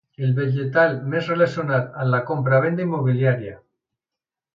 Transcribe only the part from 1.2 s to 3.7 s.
relacionat amb la compra-venda immobiliària.